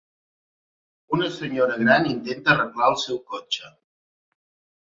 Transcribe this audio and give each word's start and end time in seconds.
una 1.17 1.27
senyora 1.35 1.77
gran 1.83 2.09
intenta 2.13 2.57
arreglar 2.57 2.91
el 2.95 2.99
seu 3.05 3.23
cotxe 3.35 3.73